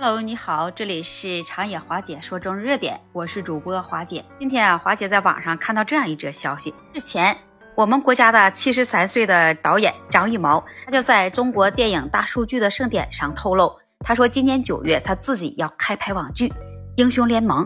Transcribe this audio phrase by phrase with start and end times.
[0.00, 4.24] Hello，你好，这里是长野华姐说中热点，我是主播华姐。
[4.38, 7.36] 今天啊，华姐在网上看到这样一则消息，日前
[7.74, 16.48] 我们国家的七十三岁的导演张艺谋，他就在中国电影大数据的盛典上透露，他说今年九月他自己要开拍网剧
[16.94, 17.64] 《英雄联盟》，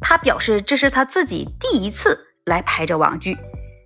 [0.00, 3.36] 他表示这是他自己第一次来拍这网剧，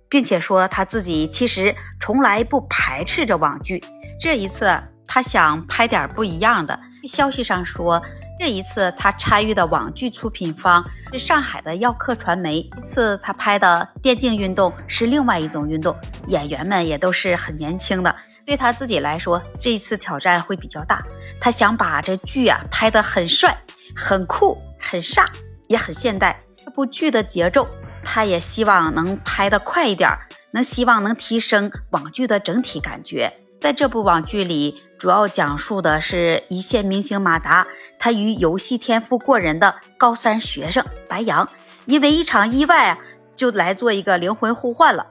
[0.07, 3.83] 并且说他自己其实从来不排斥这网剧，
[4.21, 4.71] 这一次
[5.05, 6.79] 他想拍点不一样的。
[7.07, 8.01] 消息上说，
[8.37, 12.61] 这一次他参与的网剧出品方是上海的耀客传媒。
[12.75, 15.95] 这次他拍的电竞运动是另外一种运动，
[16.27, 18.15] 演员们也都是很年轻的。
[18.45, 21.05] 对他自己来说，这一次挑战会比较大。
[21.39, 23.55] 他想把这剧啊拍得很帅、
[23.95, 25.27] 很酷、很飒，
[25.67, 26.39] 也很现代。
[26.55, 27.67] 这部剧的节奏，
[28.03, 30.09] 他也希望能拍得快一点，
[30.51, 33.31] 能希望能提升网剧的整体感觉。
[33.59, 37.67] 在这部网剧里，主要讲述的是一线明星马达，
[37.99, 41.49] 他与游戏天赋过人的高三学生白羊，
[41.85, 42.97] 因为一场意外啊，
[43.35, 45.05] 就来做一个灵魂互换了。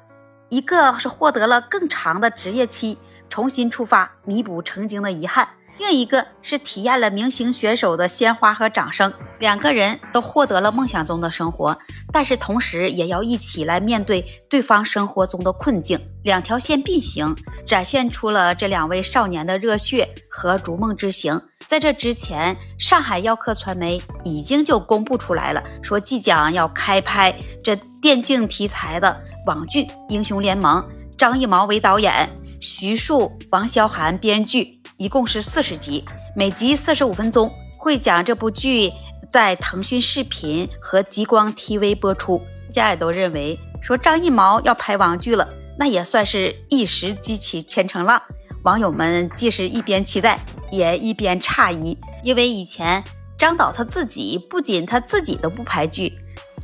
[0.48, 2.96] 一个是获得了更长的职业期，
[3.28, 5.46] 重新出发，弥补曾经的遗憾。
[5.78, 11.78] 另一个是体验了明星选手的鲜花和掌声，两个人都获得了梦想中的生活，
[12.12, 15.98] 但是同时也要一起来面对对方生活中的困境。
[16.24, 21.40] 两条线并行，展现出了这两位少年的热血和逐梦之行。
[21.66, 27.32] 在这之前，上海耀客传媒已经就公布出来了，说即将要开拍
[27.62, 30.82] 这电竞题材的网剧《英雄联盟》，
[31.16, 32.28] 张艺谋为导演，
[32.60, 34.77] 徐树、王潇涵编剧。
[34.98, 36.04] 一共是四十集，
[36.34, 38.92] 每集四十五分钟，会讲这部剧
[39.30, 42.38] 在腾讯视频和极光 TV 播出。
[42.66, 48.20] 大家也都认为说张艺谋要拍网剧了，那也算是一时激起千层浪。
[48.64, 50.41] 网友们既是一边期待，
[50.72, 53.04] 也一边诧异，因为以前
[53.38, 56.12] 张导他自己不仅他自己都不拍剧，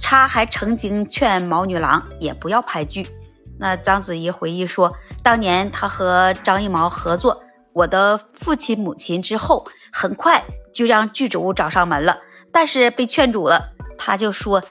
[0.03, 3.07] 他还曾经劝毛女郎也不要拍剧。
[3.61, 7.41] 那章子怡回忆说，当年他和张艺谋合作。
[7.75, 12.19] 我的父亲母亲之后，很快就让剧组找上门了，
[12.53, 13.73] 但是被劝阻了。
[13.99, 14.63] 他就说：“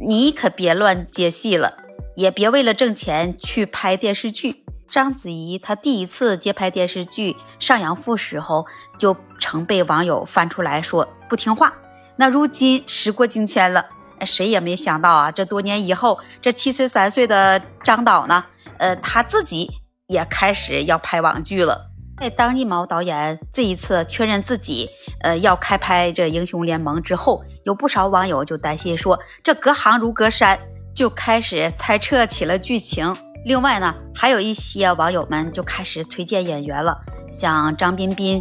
[0.00, 1.78] 你可别乱接戏了，
[2.14, 8.66] 也别为了挣钱去拍电视剧。”章子怡她第一次接拍电视剧《上阳赋》时候，
[8.98, 11.72] 就曾被网友翻出来说不听话。
[12.16, 13.86] 那如今时过境迁了，
[14.26, 18.44] 谁也没想到啊，这多年以后，这七十三岁的张导呢，
[18.78, 19.70] 呃，他自己
[20.08, 21.91] 也开始要拍网剧了。
[22.22, 24.88] 在张艺谋导演这一次确认自己，
[25.22, 30.56] 呃，要开拍这《英雄联盟》之后，有不少网友就担心说，这隔行如隔山，
[30.94, 33.12] 就开始猜测起了剧情。
[33.44, 36.96] 另外呢，还有一些网友们就开始推荐演员了，
[37.28, 38.40] 像张彬彬、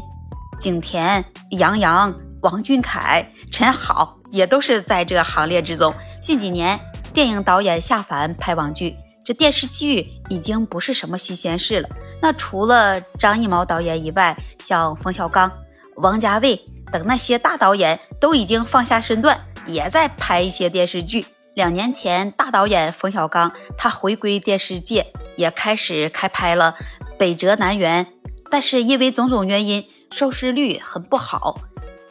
[0.59, 5.92] 景甜、杨洋、王俊凯、陈好，也都是在这个行列之中。
[6.22, 6.80] 近几年，
[7.13, 8.96] 电影导演下凡拍网剧。
[9.24, 11.90] 这电视剧已经不是什么新鲜事了。
[12.22, 15.52] 那除了张艺谋导演以外，像冯小刚、
[15.96, 16.59] 王家卫
[16.92, 21.26] 等那些大导演都已经放下身段，也在拍一些电视剧。
[21.54, 25.06] 两年前，大导演冯小刚他回归电视界，
[25.36, 26.76] 也开始开拍了
[27.18, 28.06] 《北辙南辕》，
[28.50, 31.60] 但是因为种种原因，收视率很不好。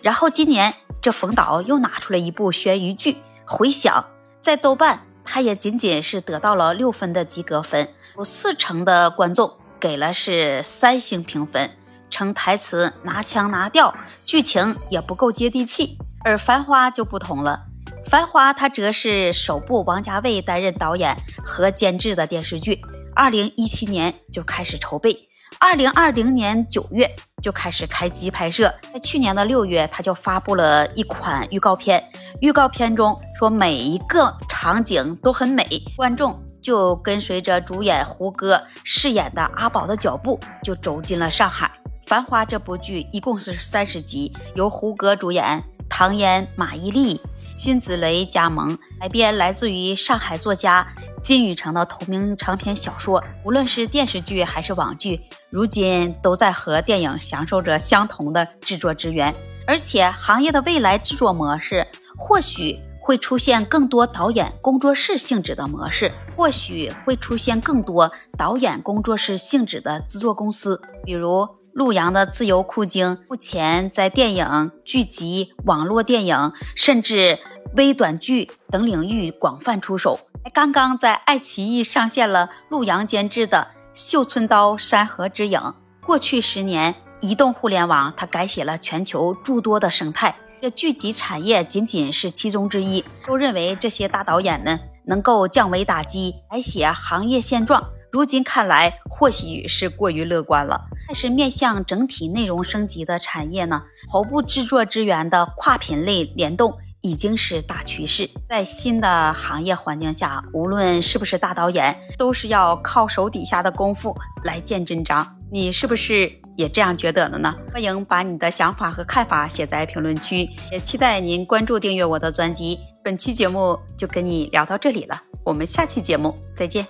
[0.03, 3.12] 然后今年，这冯导又拿出了一部悬疑剧
[3.44, 4.04] 《回响》，
[4.43, 5.06] 在豆瓣。
[5.32, 9.48] 他也仅仅是得到了六分的及格分，有四成的观众
[9.78, 11.70] 给了是三星评分，
[12.10, 15.96] 称台词拿腔拿调，剧情也不够接地气。
[16.24, 17.62] 而《繁花》就不同了，
[18.10, 22.80] 《繁花》它则是首部王家卫担任导演和监制的电视剧，
[23.14, 25.16] 二零一七年就开始筹备，
[25.60, 27.08] 二零二零年九月
[27.40, 32.04] 就开始开机拍摄，在去年的六月他就发布了一款预告片，
[32.40, 34.32] 预告片中说每一个。
[34.62, 35.64] 场景都很美，
[35.96, 41.66] 观众就跟随着主演胡歌饰演的阿宝的脚步，就走进了上海。
[42.06, 47.19] 《繁花》这部剧一共是三十集，由胡歌主演，唐嫣、马伊琍、
[47.60, 50.86] 辛芷蕾加盟，改编来自于上海作家
[51.22, 53.22] 金宇澄的同名长篇小说。
[53.44, 55.20] 无论是电视剧还是网剧，
[55.50, 59.34] 如今都在和电影享受着相同的制作资源，
[59.66, 61.86] 而且行业的未来制作模式
[62.16, 62.78] 或许。
[63.02, 77.38] 会出现更多导演工作室性质的模式，或许会出现更多导演工作室性质的制作公司，比如陆阳的自由酷鲸，目前在电影、剧集、网络电影，甚至
[77.76, 80.19] 微短剧等领域广泛出手。
[80.52, 85.61] 刚刚在爱奇艺上线了陆阳监制的《绣春刀山河之影》。
[86.05, 90.34] 过去十年，移动互联网它改写了全球诸多的生态。
[90.61, 97.82] 这剧集产业仅仅是其中之一，都认为这些大导演们能够降维打击，改写行业现状。
[98.11, 100.89] 如今看来，或许是过于乐观了。
[101.10, 108.30] 但是面向整体内容升级的产业呢，头部制作资源的跨品类联动已经是大趋势。
[108.48, 115.36] 在新的行业环境下，无论是不是大导演，都是要靠手底下的功夫来见真章。
[115.50, 117.52] 你是不是也这样觉得的呢？
[117.72, 122.78] 欢迎把你的想法和看法写在评论区，也期待您关注订阅我的专辑。
[123.02, 126.86] 本期节目就跟你聊到这里了，我们下期节目再见。